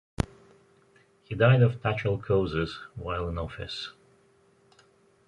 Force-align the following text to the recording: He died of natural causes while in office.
He 1.25 1.35
died 1.35 1.61
of 1.61 1.83
natural 1.83 2.17
causes 2.17 2.79
while 2.95 3.29
in 3.29 3.37
office. 3.37 3.91